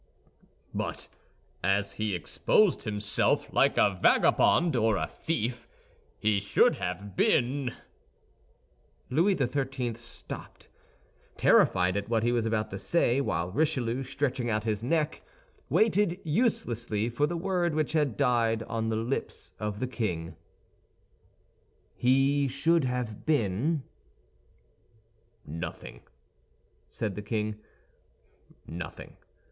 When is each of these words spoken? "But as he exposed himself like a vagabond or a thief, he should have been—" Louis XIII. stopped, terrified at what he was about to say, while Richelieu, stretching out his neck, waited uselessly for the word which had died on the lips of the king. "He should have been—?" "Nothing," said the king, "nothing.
"But 0.73 1.07
as 1.63 1.91
he 1.93 2.15
exposed 2.15 2.81
himself 2.85 3.53
like 3.53 3.77
a 3.77 3.99
vagabond 4.01 4.75
or 4.75 4.97
a 4.97 5.05
thief, 5.05 5.67
he 6.17 6.39
should 6.39 6.77
have 6.77 7.15
been—" 7.15 7.71
Louis 9.11 9.37
XIII. 9.37 9.93
stopped, 9.93 10.69
terrified 11.37 11.95
at 11.95 12.09
what 12.09 12.23
he 12.23 12.31
was 12.31 12.47
about 12.47 12.71
to 12.71 12.79
say, 12.79 13.21
while 13.21 13.51
Richelieu, 13.51 14.01
stretching 14.03 14.49
out 14.49 14.63
his 14.63 14.83
neck, 14.83 15.21
waited 15.69 16.19
uselessly 16.23 17.07
for 17.07 17.27
the 17.27 17.37
word 17.37 17.75
which 17.75 17.93
had 17.93 18.17
died 18.17 18.63
on 18.63 18.89
the 18.89 18.95
lips 18.95 19.53
of 19.59 19.79
the 19.79 19.85
king. 19.85 20.35
"He 21.95 22.47
should 22.47 22.85
have 22.85 23.27
been—?" 23.27 23.83
"Nothing," 25.45 26.01
said 26.89 27.13
the 27.13 27.21
king, 27.21 27.59
"nothing. 28.65 29.17